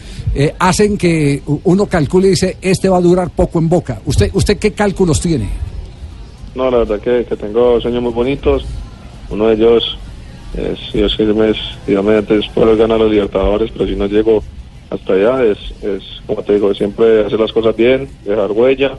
hacen 0.57 0.97
que 0.97 1.43
uno 1.63 1.85
calcule 1.85 2.27
y 2.27 2.31
dice, 2.31 2.57
este 2.61 2.89
va 2.89 2.97
a 2.97 3.01
durar 3.01 3.29
poco 3.29 3.59
en 3.59 3.69
Boca. 3.69 4.01
¿Usted, 4.05 4.31
usted 4.33 4.57
qué 4.57 4.71
cálculos 4.71 5.21
tiene? 5.21 5.68
No, 6.55 6.69
la 6.71 6.79
verdad 6.79 6.99
que, 6.99 7.25
que 7.25 7.37
tengo 7.37 7.79
sueños 7.79 8.01
muy 8.01 8.11
bonitos. 8.11 8.65
Uno 9.29 9.47
de 9.47 9.53
ellos 9.55 9.97
es, 10.53 10.79
si 10.91 10.97
Dios 10.97 11.15
quiere, 11.15 11.33
me- 11.33 11.53
mediante, 11.87 12.37
es 12.39 12.47
poder 12.49 12.75
ganar 12.77 12.99
los 12.99 13.11
Libertadores, 13.11 13.71
pero 13.71 13.87
si 13.87 13.95
no 13.95 14.07
llego 14.07 14.43
hasta 14.89 15.13
allá, 15.13 15.43
es, 15.43 15.57
es 15.83 16.03
como 16.25 16.43
te 16.43 16.53
digo, 16.53 16.73
siempre 16.73 17.25
hacer 17.25 17.39
las 17.39 17.51
cosas 17.51 17.75
bien, 17.75 18.09
dejar 18.25 18.51
huella. 18.51 18.97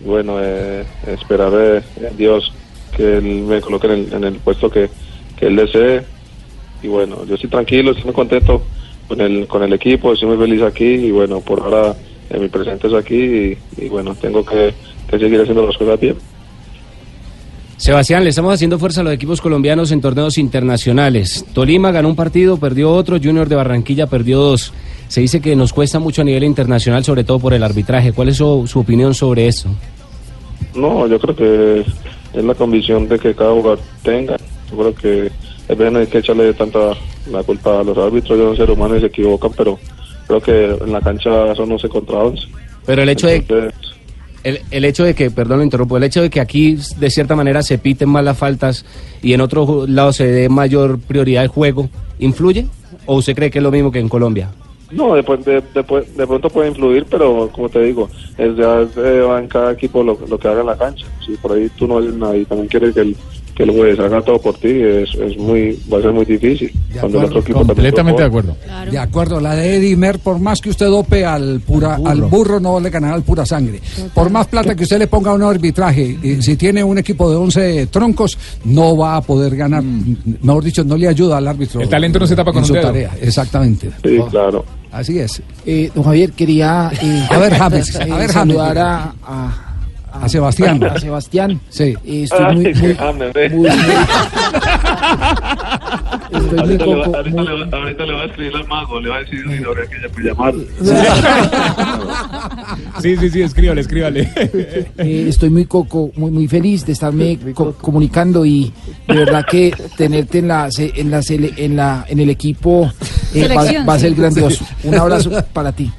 Bueno, 0.00 0.36
eh, 0.40 0.84
esperar 1.06 1.52
eh, 1.54 1.82
en 1.96 2.16
Dios 2.16 2.52
que 2.96 3.18
Él 3.18 3.22
me 3.42 3.60
coloque 3.60 3.86
en 3.86 3.92
el, 3.92 4.12
en 4.14 4.24
el 4.24 4.34
puesto 4.40 4.70
que, 4.70 4.90
que 5.36 5.46
Él 5.46 5.56
desee. 5.56 6.06
Y 6.82 6.88
bueno, 6.88 7.24
yo 7.26 7.34
estoy 7.34 7.50
tranquilo, 7.50 7.90
estoy 7.90 8.06
muy 8.06 8.14
contento 8.14 8.62
con 9.06 9.20
el, 9.20 9.46
con 9.46 9.62
el 9.62 9.72
equipo, 9.74 10.12
estoy 10.12 10.28
muy 10.30 10.38
feliz 10.38 10.62
aquí 10.62 10.84
y 10.86 11.10
bueno, 11.10 11.40
por 11.42 11.60
ahora 11.60 11.94
eh, 12.30 12.38
mi 12.38 12.48
presente 12.48 12.88
es 12.88 12.94
aquí 12.94 13.14
y, 13.14 13.58
y 13.76 13.88
bueno, 13.88 14.16
tengo 14.16 14.44
que, 14.44 14.74
que 15.06 15.18
seguir 15.18 15.40
haciendo 15.40 15.66
las 15.66 15.76
cosas 15.76 16.00
bien. 16.00 16.16
Sebastián, 17.76 18.22
le 18.22 18.30
estamos 18.30 18.54
haciendo 18.54 18.78
fuerza 18.78 19.00
a 19.00 19.04
los 19.04 19.12
equipos 19.12 19.40
colombianos 19.40 19.90
en 19.90 20.00
torneos 20.00 20.38
internacionales. 20.38 21.44
Tolima 21.52 21.90
ganó 21.90 22.08
un 22.08 22.16
partido, 22.16 22.56
perdió 22.58 22.92
otro, 22.92 23.18
Junior 23.22 23.48
de 23.48 23.56
Barranquilla 23.56 24.06
perdió 24.06 24.38
dos. 24.38 24.72
Se 25.08 25.20
dice 25.20 25.40
que 25.40 25.56
nos 25.56 25.72
cuesta 25.72 25.98
mucho 25.98 26.22
a 26.22 26.24
nivel 26.24 26.44
internacional, 26.44 27.04
sobre 27.04 27.24
todo 27.24 27.38
por 27.38 27.54
el 27.54 27.62
arbitraje. 27.62 28.12
¿Cuál 28.12 28.28
es 28.28 28.36
su, 28.36 28.66
su 28.66 28.80
opinión 28.80 29.14
sobre 29.14 29.48
eso? 29.48 29.68
No, 30.74 31.06
yo 31.06 31.18
creo 31.18 31.36
que 31.36 31.84
es 32.32 32.44
la 32.44 32.54
convicción 32.54 33.08
de 33.08 33.18
que 33.18 33.34
cada 33.34 33.52
jugador 33.52 33.80
tenga. 34.02 34.36
Yo 34.70 34.78
creo 34.78 34.94
que 34.94 35.32
es 35.68 35.78
veces 35.78 35.92
no 35.92 35.98
hay 36.00 36.06
que 36.06 36.18
echarle 36.18 36.52
tanta 36.54 36.92
la 37.30 37.42
culpa 37.42 37.80
a 37.80 37.84
los 37.84 37.96
árbitros, 37.96 38.38
ellos 38.38 38.48
son 38.48 38.56
seres 38.56 38.76
humanos 38.76 38.98
y 38.98 39.00
se 39.00 39.06
equivocan, 39.06 39.52
pero 39.56 39.78
creo 40.26 40.40
que 40.40 40.84
en 40.84 40.92
la 40.92 41.00
cancha 41.00 41.54
son 41.54 41.72
11 41.72 41.88
contra 41.88 42.18
11. 42.18 42.42
Pero 42.86 43.02
el 43.02 43.08
hecho 43.08 43.26
de, 43.26 43.36
Entonces, 43.36 43.72
El, 44.44 44.60
el 44.70 44.84
hecho 44.84 45.04
de 45.04 45.14
que, 45.14 45.30
perdón, 45.30 45.58
lo 45.58 45.64
interrumpo, 45.64 45.96
el 45.96 46.02
hecho 46.04 46.22
de 46.22 46.30
que 46.30 46.40
aquí 46.40 46.76
de 46.98 47.10
cierta 47.10 47.36
manera 47.36 47.62
se 47.62 47.78
piten 47.78 48.08
más 48.08 48.24
las 48.24 48.36
faltas 48.36 48.84
y 49.22 49.32
en 49.34 49.40
otros 49.40 49.88
lados 49.88 50.16
se 50.16 50.26
dé 50.26 50.48
mayor 50.48 50.98
prioridad 50.98 51.42
al 51.42 51.48
juego, 51.48 51.88
¿influye? 52.18 52.66
¿O 53.06 53.16
usted 53.16 53.34
cree 53.34 53.50
que 53.50 53.58
es 53.58 53.62
lo 53.62 53.70
mismo 53.70 53.92
que 53.92 54.00
en 54.00 54.08
Colombia? 54.08 54.50
No, 54.90 55.14
de, 55.14 55.22
de, 55.22 55.62
de- 55.74 56.26
pronto 56.26 56.50
puede 56.50 56.68
influir, 56.68 57.06
pero 57.08 57.48
como 57.52 57.68
te 57.68 57.80
digo, 57.82 58.10
es 58.36 58.54
ya 58.56 58.82
en 59.38 59.48
cada 59.48 59.72
equipo 59.72 60.02
lo, 60.02 60.18
lo 60.28 60.38
que 60.38 60.48
haga 60.48 60.60
en 60.60 60.66
la 60.66 60.76
cancha. 60.76 61.06
Si 61.24 61.32
por 61.36 61.52
ahí 61.52 61.70
tú 61.78 61.86
no 61.86 61.98
y 62.34 62.44
también 62.44 62.68
quieres 62.68 62.94
que 62.94 63.00
el, 63.00 63.16
que 63.54 63.64
el 63.64 63.70
juez 63.70 63.98
haga 63.98 64.22
todo 64.22 64.38
por 64.40 64.56
ti, 64.58 64.68
es, 64.70 65.14
es 65.14 65.36
muy, 65.36 65.78
va 65.92 65.98
a 65.98 66.02
ser 66.02 66.12
muy 66.12 66.24
difícil. 66.24 66.72
Cuando 66.98 67.18
el 67.20 67.24
otro 67.26 67.40
equipo 67.40 67.64
Completamente 67.66 68.22
de 68.22 68.28
acuerdo. 68.28 68.56
De 68.90 68.98
acuerdo, 68.98 69.40
la 69.40 69.54
de 69.54 69.76
Eddie 69.76 69.96
Mer, 69.96 70.18
por 70.18 70.38
más 70.38 70.60
que 70.60 70.70
usted 70.70 70.86
dope 70.86 71.24
al 71.24 71.60
pura, 71.60 71.98
al 72.04 72.22
burro, 72.22 72.58
no 72.60 72.80
le 72.80 72.88
ganará 72.90 73.14
al 73.14 73.22
pura 73.22 73.44
sangre. 73.44 73.80
Por 74.14 74.30
más 74.30 74.46
plata 74.46 74.74
que 74.74 74.84
usted 74.84 74.98
le 74.98 75.06
ponga 75.06 75.30
a 75.30 75.34
un 75.34 75.42
arbitraje, 75.42 76.18
y 76.22 76.40
si 76.42 76.56
tiene 76.56 76.82
un 76.82 76.98
equipo 76.98 77.30
de 77.30 77.36
11 77.36 77.86
troncos, 77.88 78.38
no 78.64 78.96
va 78.96 79.16
a 79.16 79.20
poder 79.20 79.54
ganar. 79.56 79.82
Mejor 79.82 80.64
dicho, 80.64 80.82
no 80.84 80.96
le 80.96 81.08
ayuda 81.08 81.36
al 81.38 81.48
árbitro. 81.48 81.80
El 81.80 81.88
talento 81.88 82.18
no 82.18 82.26
se 82.26 82.36
tapa 82.36 82.52
con 82.52 82.64
su 82.64 82.72
dedo. 82.72 82.86
tarea. 82.86 83.10
Exactamente. 83.20 83.90
Sí, 84.02 84.18
claro. 84.30 84.64
Así 84.90 85.18
es. 85.18 85.42
Eh, 85.64 85.90
don 85.94 86.04
Javier, 86.04 86.32
quería. 86.32 86.90
eh, 87.00 87.26
A 87.30 87.38
ver, 87.38 87.54
James, 87.54 87.96
a 88.00 88.02
eh, 88.02 88.04
ver, 88.06 88.12
James. 88.18 88.32
saludar 88.32 88.78
a, 88.78 89.14
a, 89.24 89.71
A 90.12 90.28
Sebastián. 90.28 90.82
A 90.84 90.98
Sebastián. 90.98 91.60
Sí. 91.68 91.94
Eh, 92.04 92.22
estoy 92.24 92.54
muy. 92.54 92.66
Ay, 92.66 92.74
muy, 93.14 93.26
ve. 93.34 93.48
muy- 93.50 93.68
estoy 96.32 96.50
muy 96.50 96.58
Ahorita, 96.58 96.86
le, 96.86 96.94
va- 96.94 97.04
ahorita, 97.06 97.30
muy- 97.42 97.46
le, 97.46 97.64
va- 97.64 97.78
ahorita 97.78 98.06
le 98.06 98.12
va 98.12 98.22
a 98.22 98.24
escribir 98.26 98.56
al 98.56 98.68
mago, 98.68 99.00
le 99.00 99.08
va 99.08 99.16
a 99.16 99.18
decir 99.20 99.40
ahora 99.66 99.82
que 99.86 99.96
ya 100.00 100.08
llamar. 100.28 100.54
Sí, 103.00 103.16
sí, 103.16 103.30
sí, 103.30 103.42
escríbale, 103.42 103.80
escríbale. 103.80 104.28
Eh, 104.98 105.26
estoy 105.28 105.50
muy 105.50 105.64
coco, 105.66 106.10
muy 106.16 106.30
muy 106.30 106.46
feliz 106.48 106.84
de 106.86 106.92
estarme 106.92 107.38
co- 107.54 107.72
comunicando 107.72 108.44
y 108.44 108.72
de 109.08 109.14
verdad 109.14 109.44
que 109.50 109.74
tenerte 109.96 110.38
en 110.38 110.48
la 110.48 110.70
se- 110.70 110.92
en 110.94 111.10
la 111.10 111.20
sele- 111.22 111.54
en 111.56 111.76
la 111.76 112.04
en 112.08 112.20
el 112.20 112.30
equipo 112.30 112.90
eh, 113.34 113.48
va, 113.48 113.64
va 113.84 113.94
a 113.94 113.98
ser 113.98 114.14
grandioso. 114.14 114.64
Un 114.84 114.94
abrazo 114.94 115.30
para 115.52 115.72
ti. 115.72 115.90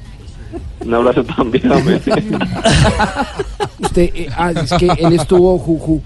Un 0.85 0.93
abrazo 0.93 1.23
también. 1.23 1.71
Usted 3.79 4.09
ah, 4.37 4.51
es 4.51 4.73
que 4.73 4.87
él 4.97 5.13
estuvo 5.13 5.59
ju- 5.59 5.79
ju- 5.79 6.01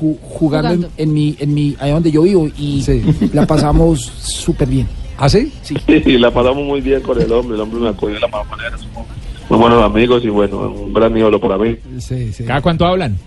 ju- 0.00 0.18
jugando, 0.22 0.70
en- 0.70 0.76
Jugando. 0.82 0.90
En, 0.96 1.12
mi 1.12 1.36
en 1.38 1.54
mi 1.54 1.76
allá 1.78 1.94
donde 1.94 2.10
yo 2.10 2.22
vivo 2.22 2.48
y 2.58 2.84
la 3.32 3.46
pasamos 3.46 4.00
súper 4.00 4.68
bien. 4.68 4.88
¿Ah, 5.18 5.28
sí? 5.28 5.52
Sí. 5.62 5.74
Sí, 5.86 6.18
la 6.18 6.30
pasamos 6.30 6.64
muy 6.64 6.80
bien 6.80 7.00
con 7.02 7.20
el 7.20 7.30
hombre, 7.32 7.54
el 7.56 7.60
hombre 7.60 7.80
me 7.80 7.88
acogió 7.90 8.14
de 8.14 8.20
la 8.20 8.26
mejor 8.28 8.46
manera. 8.48 8.76
Somos 8.78 9.06
muy 9.48 9.58
buenos 9.58 9.82
amigos 9.82 10.24
y 10.24 10.28
bueno, 10.28 10.58
un 10.60 10.92
gran 10.92 11.16
ídolo 11.16 11.40
para 11.40 11.58
mí. 11.58 11.76
Sí, 11.98 12.32
sí. 12.32 12.44
¿Cada 12.44 12.60
cuánto 12.62 12.86
hablan? 12.86 13.18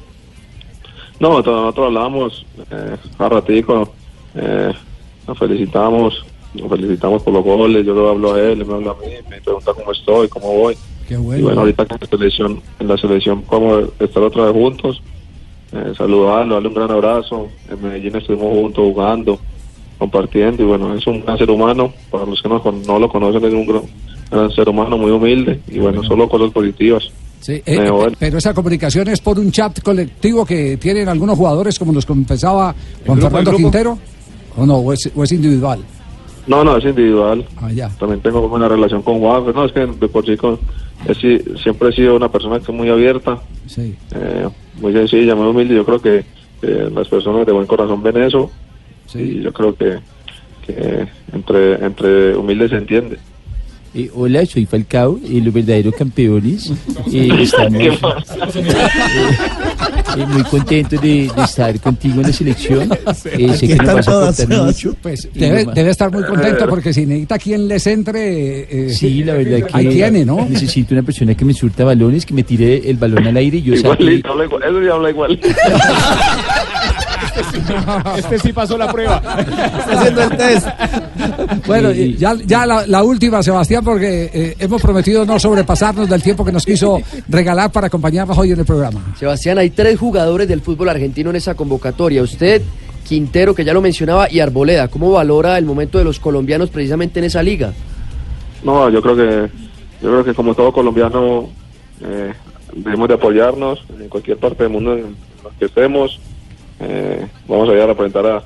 No, 1.19 1.29
nosotros, 1.29 1.55
nosotros 1.61 1.85
hablamos 1.87 2.45
eh, 2.71 2.97
a 3.19 3.29
ratico, 3.29 3.93
eh, 4.35 4.73
nos 5.27 5.37
felicitamos, 5.39 6.25
nos 6.53 6.69
felicitamos 6.69 7.23
por 7.23 7.33
los 7.33 7.43
goles, 7.43 7.85
yo 7.85 7.93
lo 7.93 8.09
hablo 8.09 8.33
a 8.33 8.39
él, 8.41 8.59
él 8.61 8.65
me 8.65 8.73
habla 8.73 8.91
a 8.91 8.95
mí, 8.95 9.13
me 9.29 9.39
pregunta 9.39 9.71
cómo 9.73 9.91
estoy, 9.93 10.27
cómo 10.27 10.47
voy. 10.53 10.75
Qué 11.07 11.13
Y 11.13 11.17
bueno. 11.17 11.59
ahorita 11.59 11.85
que 11.85 11.93
en 11.95 11.99
la 12.01 12.07
selección, 12.07 12.61
en 12.79 12.87
la 12.87 12.97
selección 12.97 13.41
podemos 13.43 13.89
estar 13.99 14.23
otra 14.23 14.45
vez 14.45 14.53
juntos, 14.53 15.01
eh, 15.71 15.93
saludarlo, 15.97 16.55
darle 16.55 16.69
un 16.69 16.73
gran 16.75 16.91
abrazo. 16.91 17.47
En 17.69 17.81
Medellín 17.81 18.15
estuvimos 18.15 18.47
juntos 18.53 18.83
jugando, 18.83 19.39
compartiendo 19.97 20.63
y 20.63 20.65
bueno, 20.65 20.93
es 20.95 21.05
un 21.07 21.21
gran 21.23 21.37
ser 21.37 21.49
humano. 21.49 21.93
Para 22.09 22.25
los 22.25 22.41
que 22.41 22.49
no, 22.49 22.61
con- 22.61 22.81
no 22.83 22.99
lo 22.99 23.07
conocen, 23.09 23.43
es 23.45 23.53
un 23.53 23.65
gran, 23.67 23.81
gran 24.31 24.51
ser 24.51 24.67
humano 24.69 24.97
muy 24.97 25.11
humilde 25.11 25.59
y 25.67 25.79
bueno, 25.79 26.03
solo 26.03 26.27
cosas 26.27 26.51
positivas. 26.51 27.03
Sí, 27.41 27.53
eh, 27.53 27.63
Eh. 27.67 28.11
Pero 28.17 28.37
esa 28.39 28.53
comunicación 28.55 29.07
es 29.09 29.21
por 29.21 29.37
un 29.37 29.51
chat 29.51 29.79
colectivo 29.83 30.45
que 30.45 30.77
tienen 30.77 31.07
algunos 31.07 31.37
jugadores, 31.37 31.77
como 31.77 31.91
nos 31.91 32.05
confesaba 32.05 32.73
Juan 33.05 33.19
grupo, 33.19 33.35
Fernando? 33.35 33.57
Quintero. 33.57 33.97
¿O 34.57 34.65
no? 34.65 34.77
¿O 34.77 34.93
es, 34.93 35.11
o 35.15 35.23
es 35.23 35.31
individual? 35.31 35.79
No, 36.47 36.63
no, 36.63 36.77
es 36.77 36.85
individual. 36.85 37.45
Ah, 37.61 37.71
ya. 37.71 37.89
También 37.97 38.21
tengo 38.21 38.47
buena 38.47 38.67
relación 38.67 39.01
con 39.01 39.19
Juan. 39.19 39.43
No, 39.53 39.65
es 39.65 39.71
que 39.71 39.85
de 39.87 40.07
por 40.07 40.25
sí 40.25 40.37
con- 40.37 40.59
he 41.07 41.13
si- 41.15 41.39
siempre 41.61 41.89
he 41.89 41.93
sido 41.93 42.15
una 42.15 42.31
persona 42.31 42.57
que 42.59 42.71
es 42.71 42.77
muy 42.77 42.89
abierta, 42.89 43.39
Sí. 43.67 43.95
eh, 44.15 44.47
muy 44.79 44.93
sencilla, 44.93 45.35
muy 45.35 45.47
humilde. 45.47 45.75
Yo 45.75 45.85
creo 45.85 45.99
que 46.01 46.23
eh, 46.61 46.89
las 46.93 47.07
personas 47.07 47.45
de 47.45 47.51
buen 47.51 47.67
corazón 47.67 48.01
ven 48.01 48.17
eso 48.17 48.49
y 49.19 49.41
yo 49.41 49.51
creo 49.53 49.75
que, 49.75 49.99
que 50.65 51.07
entre, 51.33 51.85
entre 51.85 52.35
humildes 52.35 52.71
se 52.71 52.77
entiende. 52.77 53.17
Eh, 53.97 54.09
hola, 54.13 54.45
soy 54.45 54.65
Falcao, 54.65 55.17
eh, 55.23 55.39
los 55.41 55.53
verdaderos 55.53 55.95
campeones. 55.95 56.69
Eh, 57.13 57.29
estamos 57.39 57.79
¿Qué 57.81 57.91
pasa? 57.93 58.35
eh, 60.17 60.25
muy 60.27 60.43
contentos 60.43 61.01
de, 61.01 61.31
de 61.33 61.43
estar 61.43 61.79
contigo 61.79 62.15
en 62.15 62.27
la 62.27 62.33
selección. 62.33 62.89
Eh, 63.37 63.53
sé 63.57 63.67
que 63.67 63.75
nos 63.75 63.93
vas 63.95 64.07
a 64.07 64.21
aportar 64.29 64.65
mucho. 64.65 64.95
Pues 65.01 65.27
debe, 65.33 65.65
debe 65.73 65.89
estar 65.91 66.11
muy 66.11 66.23
contento 66.23 66.67
porque 66.67 66.93
si 66.93 67.05
necesita 67.05 67.37
quien 67.39 67.67
les 67.67 67.87
entre. 67.87 68.87
eh, 68.87 68.89
Sí, 68.93 69.23
la 69.23 69.33
verdad 69.35 69.65
que 69.67 69.77
Ahí 69.77 69.87
tiene, 69.89 70.25
¿no? 70.25 70.45
necesito 70.49 70.93
una 70.93 71.03
persona 71.03 71.33
que 71.35 71.43
me 71.45 71.53
surta 71.53 71.83
balones, 71.83 72.25
que 72.25 72.33
me 72.33 72.43
tire 72.43 72.89
el 72.89 72.97
balón 72.97 73.25
al 73.27 73.37
aire 73.37 73.57
y 73.57 73.61
yo. 73.63 73.73
Igualito, 73.75 74.31
habla 74.31 74.45
igual. 74.45 74.63
Eso 74.63 74.81
ya 74.81 74.93
habla 74.93 75.09
igual. 75.09 75.39
Este 78.17 78.39
sí 78.39 78.53
pasó 78.53 78.77
la 78.77 78.91
prueba. 78.91 79.17
Está 79.17 79.99
haciendo 79.99 80.21
el 80.23 80.37
test. 80.37 80.67
Bueno, 81.65 81.91
y 81.91 82.15
ya, 82.15 82.35
ya 82.45 82.65
la, 82.65 82.85
la 82.87 83.03
última, 83.03 83.41
Sebastián, 83.43 83.83
porque 83.83 84.29
eh, 84.33 84.55
hemos 84.59 84.81
prometido 84.81 85.25
no 85.25 85.39
sobrepasarnos 85.39 86.09
del 86.09 86.21
tiempo 86.21 86.45
que 86.45 86.51
nos 86.51 86.65
quiso 86.65 87.01
regalar 87.27 87.71
para 87.71 87.87
acompañarnos 87.87 88.37
hoy 88.37 88.51
en 88.51 88.59
el 88.59 88.65
programa. 88.65 89.13
Sebastián, 89.17 89.57
hay 89.57 89.69
tres 89.69 89.99
jugadores 89.99 90.47
del 90.47 90.61
fútbol 90.61 90.89
argentino 90.89 91.29
en 91.29 91.37
esa 91.37 91.55
convocatoria. 91.55 92.21
Usted, 92.21 92.61
Quintero, 93.07 93.53
que 93.53 93.63
ya 93.63 93.73
lo 93.73 93.81
mencionaba, 93.81 94.31
y 94.31 94.39
Arboleda. 94.39 94.87
¿Cómo 94.87 95.11
valora 95.11 95.57
el 95.57 95.65
momento 95.65 95.97
de 95.97 96.03
los 96.03 96.19
colombianos 96.19 96.69
precisamente 96.69 97.19
en 97.19 97.25
esa 97.25 97.43
liga? 97.43 97.73
No, 98.63 98.89
yo 98.89 99.01
creo 99.01 99.15
que 99.15 99.49
yo 100.01 100.09
creo 100.09 100.23
que 100.23 100.33
como 100.33 100.53
todo 100.53 100.71
colombiano 100.73 101.49
eh, 102.01 102.33
debemos 102.75 103.07
de 103.07 103.13
apoyarnos 103.13 103.83
en 103.99 104.09
cualquier 104.09 104.37
parte 104.37 104.63
del 104.63 104.71
mundo 104.71 104.93
en 104.93 105.15
la 105.43 105.49
que 105.57 105.65
estemos. 105.65 106.19
Eh, 106.79 107.25
vamos 107.47 107.69
a 107.69 107.73
ir 107.73 107.79
a 107.81 107.87
representar 107.87 108.25
a, 108.25 108.43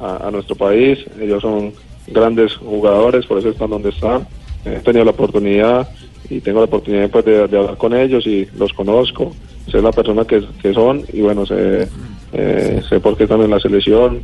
a- 0.00 0.28
a 0.28 0.30
nuestro 0.30 0.54
país. 0.56 0.98
Ellos 1.20 1.42
son 1.42 1.72
grandes 2.06 2.54
jugadores, 2.56 3.26
por 3.26 3.38
eso 3.38 3.48
están 3.50 3.70
donde 3.70 3.90
están. 3.90 4.26
He 4.64 4.78
tenido 4.80 5.04
la 5.04 5.10
oportunidad 5.12 5.88
y 6.30 6.40
tengo 6.40 6.60
la 6.60 6.66
oportunidad 6.66 7.10
pues, 7.10 7.24
de, 7.24 7.48
de 7.48 7.58
hablar 7.58 7.76
con 7.76 7.94
ellos 7.94 8.26
y 8.26 8.46
los 8.56 8.72
conozco. 8.72 9.32
Sé 9.70 9.80
la 9.82 9.92
persona 9.92 10.24
que, 10.24 10.42
que 10.60 10.72
son 10.74 11.02
y 11.12 11.20
bueno, 11.20 11.44
sé, 11.46 11.88
eh, 12.32 12.82
sé 12.88 13.00
por 13.00 13.16
qué 13.16 13.24
están 13.24 13.42
en 13.42 13.50
la 13.50 13.60
selección. 13.60 14.20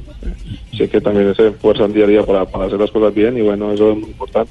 Sé 0.77 0.89
que 0.89 1.01
también 1.01 1.35
se 1.35 1.49
esfuerzan 1.49 1.93
día 1.93 2.05
a 2.05 2.09
día 2.09 2.23
para, 2.25 2.45
para 2.45 2.67
hacer 2.67 2.79
las 2.79 2.91
cosas 2.91 3.15
bien 3.15 3.37
y 3.37 3.43
bueno, 3.43 3.73
eso 3.73 3.91
es 3.93 3.99
muy 3.99 4.11
importante. 4.11 4.51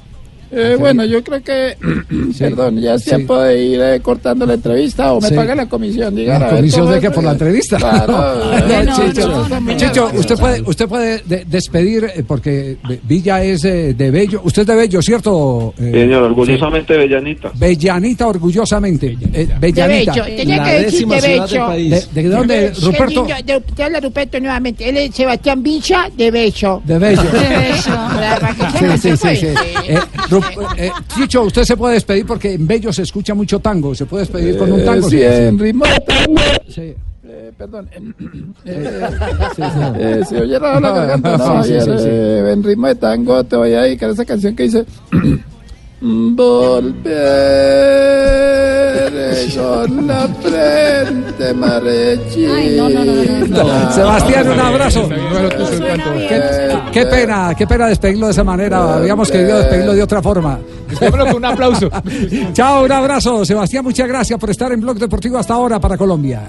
Eh, 0.51 0.75
bueno, 0.80 1.04
yo 1.06 1.24
creo 1.24 1.42
que, 1.44 1.77
perdón, 2.39 2.80
ya 2.80 2.96
es 2.96 3.04
Sí. 3.04 3.10
tiempo 3.10 3.39
de 3.39 3.62
ir 3.63 3.82
eh, 3.82 4.00
cortando 4.01 4.46
la 4.46 4.54
entrevista 4.54 5.13
o 5.13 5.22
me 5.22 5.30
Sí. 5.30 5.36
paga 5.36 5.56
la 5.56 5.68
comisión. 5.68 6.16
¿La 6.25 6.50
comisión 6.50 6.89
de 6.89 7.00
qué? 7.00 7.12
¿Por 7.12 7.24
la 7.24 7.32
entrevista? 7.32 7.77
Chicho, 9.77 10.10
usted 10.13 10.36
puede, 10.38 10.62
usted 10.62 10.88
puede 10.88 11.22
de- 11.25 11.46
despedir, 11.46 12.06
eh, 12.16 12.24
porque 12.25 12.77
Villa 13.04 13.44
es 13.44 13.63
eh, 13.66 13.94
de 13.94 14.12
Bello. 14.12 14.42
Usted 14.44 14.62
es 14.63 14.68
de 14.68 14.75
Bello, 14.75 15.01
¿cierto? 15.01 15.74
Eh, 15.77 15.92
Señor, 15.94 16.24
orgullosamente 16.24 16.98
Bellanita. 16.98 17.51
Bellanita, 17.56 18.27
orgullosamente. 18.27 19.16
De 19.20 19.46
Bellanita. 19.60 20.13
Bello, 20.13 20.25
tenía 20.38 20.63
que 20.63 20.72
decir 20.84 21.08
de 21.08 21.22
Bello. 21.22 21.70
¿De, 21.70 22.04
de 22.22 22.30
dónde, 22.30 22.74
Ruperto? 22.82 23.24
niño, 23.24 23.36
de- 23.46 23.62
Te 23.75 23.84
habla 23.84 24.00
Ruperto 24.00 24.39
nuevamente. 24.39 24.88
Él 24.89 24.98
es 24.98 25.16
Sebastián 25.16 25.62
Villa 25.62 26.10
de 26.16 26.32
Bello. 26.32 26.82
De 26.86 26.98
Bello. 27.00 27.24
De 27.24 27.39
Bello. 27.39 28.80
Que 28.80 28.98
Sí, 28.98 29.18
sí, 29.18 29.36
sí, 29.38 29.48
Eh, 30.39 30.88
eh, 30.88 30.91
Chicho, 31.15 31.44
usted 31.44 31.63
se 31.63 31.75
puede 31.77 31.96
despedir 31.96 32.25
porque 32.25 32.53
en 32.53 32.65
Bello 32.67 32.91
se 32.94 33.03
escucha 33.03 33.34
mucho 33.34 33.60
tango. 33.60 33.94
¿Se 33.96 34.06
puede 34.06 34.24
despedir 34.24 34.58
con 34.58 34.72
un 34.72 34.79
Eh, 34.82 34.86
tango? 34.86 35.10
sí, 35.10 35.22
en 35.22 35.58
ritmo 35.60 35.86
de 35.86 36.00
tango. 36.01 36.41
Sí. 36.70 36.94
Eh, 37.29 37.51
perdón. 37.58 37.89
Eh, 38.65 39.01
eh, 40.00 40.22
se 40.27 40.41
oye 40.41 40.58
raro 40.60 40.79
la 40.79 40.91
garganta, 40.91 41.38
no, 41.38 41.63
Sí, 41.63 41.70
sí, 41.70 41.74
ayer, 41.75 41.84
sí, 41.84 42.03
sí. 42.03 42.10
eh, 42.10 42.51
en 42.53 42.63
ritmo 42.63 42.88
de 42.88 42.96
tango 42.96 43.44
te 43.44 43.56
voy 43.58 43.74
a 43.74 43.82
dedicar 43.82 44.10
esa 44.12 44.24
canción 44.25 44.56
que 44.56 44.63
dice 44.63 44.86
Volveré 46.00 47.08
con 49.58 50.06
la 50.06 50.27
frente 50.27 51.54
marechina. 51.56 52.89
Sebastián, 53.92 54.50
un 54.51 54.60
abrazo. 54.60 55.10
Qué, 55.10 56.42
qué 56.92 57.06
pena, 57.08 57.56
qué 57.58 57.66
pena 57.66 57.88
despedirlo 57.88 58.27
de 58.27 58.32
esa 58.32 58.44
manera. 58.44 58.98
Habíamos 58.98 59.32
querido 59.32 59.58
despedirlo 59.58 59.94
de 59.94 60.04
otra 60.04 60.22
forma. 60.22 60.60
con 61.00 61.36
un 61.36 61.46
aplauso. 61.46 61.89
Chao, 62.54 62.86
un 62.86 62.92
abrazo. 62.92 63.44
Sebastián, 63.44 63.84
muchas 63.84 64.08
gracias 64.08 64.39
por 64.39 64.51
estar 64.51 64.72
en 64.72 64.82
Blog 64.82 64.98
Deportivo 64.98 65.38
hasta 65.39 65.56
ahora 65.56 65.80
para 65.80 65.98
Colombia. 65.98 66.48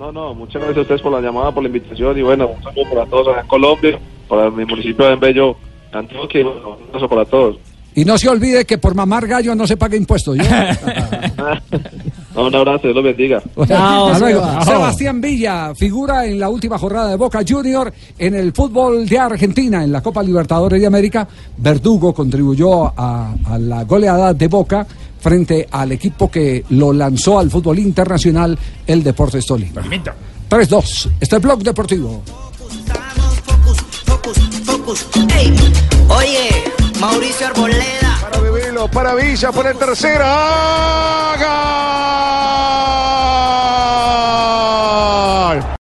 No, 0.00 0.10
no, 0.10 0.34
muchas 0.34 0.60
gracias 0.60 0.78
a 0.78 0.80
ustedes 0.80 1.02
por 1.02 1.12
la 1.12 1.20
llamada, 1.20 1.52
por 1.52 1.62
la 1.62 1.68
invitación 1.68 2.18
y 2.18 2.22
bueno, 2.22 2.48
un 2.48 2.62
saludo 2.64 2.90
para 2.92 3.06
todos 3.06 3.28
acá 3.28 3.42
en 3.42 3.46
Colombia, 3.46 4.00
para 4.28 4.50
mi 4.50 4.64
municipio 4.64 5.06
de 5.06 5.14
Bello, 5.14 5.54
Antioquia 5.92 6.44
un 6.44 6.88
abrazo 6.88 7.08
para 7.08 7.24
todos. 7.24 7.58
Y 7.94 8.04
no 8.04 8.16
se 8.16 8.28
olvide 8.28 8.64
que 8.64 8.78
por 8.78 8.94
mamar 8.94 9.26
gallo 9.26 9.54
no 9.54 9.66
se 9.66 9.76
paga 9.76 9.96
impuestos. 9.96 10.36
¿yo? 10.36 10.44
No, 12.34 12.46
un 12.46 12.54
abrazo, 12.54 12.82
Dios 12.84 12.94
los 12.94 13.04
bendiga. 13.04 13.42
Hasta 13.56 14.18
luego. 14.18 14.62
Sebastián 14.64 15.20
Villa 15.20 15.74
figura 15.74 16.24
en 16.26 16.38
la 16.40 16.48
última 16.48 16.78
jornada 16.78 17.10
de 17.10 17.16
Boca 17.16 17.40
Junior 17.46 17.92
en 18.18 18.34
el 18.34 18.52
fútbol 18.52 19.06
de 19.06 19.18
Argentina, 19.18 19.84
en 19.84 19.92
la 19.92 20.00
Copa 20.00 20.22
Libertadores 20.22 20.80
de 20.80 20.86
América. 20.86 21.28
Verdugo 21.58 22.14
contribuyó 22.14 22.92
a, 22.96 23.34
a 23.44 23.58
la 23.58 23.84
goleada 23.84 24.32
de 24.32 24.48
Boca 24.48 24.86
frente 25.22 25.68
al 25.70 25.92
equipo 25.92 26.30
que 26.30 26.64
lo 26.70 26.92
lanzó 26.92 27.38
al 27.38 27.50
fútbol 27.50 27.78
internacional, 27.78 28.58
el 28.86 29.02
Deportes 29.04 29.46
Tolima. 29.46 29.82
3-2. 30.50 31.10
Este 31.20 31.24
es 31.24 31.32
el 31.32 31.38
blog 31.38 31.62
deportivo. 31.62 32.22
Oye, 36.08 36.64
Mauricio 37.02 37.48
Arboleda. 37.48 38.16
Para 38.20 38.38
Bebelo, 38.38 38.86
para 38.86 39.14
Villa, 39.16 39.50
por 39.50 39.66
el 39.66 39.76
tercero. 39.76 40.22
¡Ah! 40.24 41.32